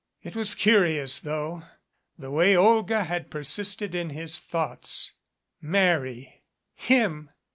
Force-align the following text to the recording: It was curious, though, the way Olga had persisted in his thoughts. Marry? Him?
It 0.23 0.35
was 0.35 0.55
curious, 0.55 1.19
though, 1.19 1.61
the 2.17 2.31
way 2.31 2.57
Olga 2.57 3.03
had 3.03 3.29
persisted 3.29 3.93
in 3.93 4.09
his 4.09 4.39
thoughts. 4.39 5.13
Marry? 5.61 6.41
Him? 6.73 7.29